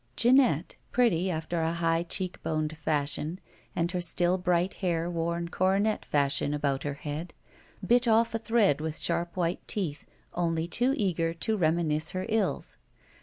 Jeanette, 0.15 0.77
pretty 0.91 1.29
after 1.29 1.61
a 1.61 1.73
high 1.73 2.01
cheek 2.01 2.41
boned 2.41 2.75
fashion 2.75 3.39
and 3.75 3.91
her 3.91 4.01
still 4.01 4.39
bright 4.39 4.73
hair 4.81 5.07
worn 5.07 5.47
coronet 5.47 6.03
fashion 6.05 6.55
about 6.55 6.81
her 6.81 6.95
head, 6.95 7.35
bit 7.85 8.07
off 8.07 8.33
a 8.33 8.39
thread 8.39 8.81
with 8.81 8.97
sharp 8.97 9.37
white 9.37 9.61
teeth, 9.67 10.07
only 10.33 10.67
too 10.67 10.95
eager 10.97 11.35
to 11.35 11.55
reminisce 11.55 12.09
her 12.13 12.25
ills. 12.29 12.77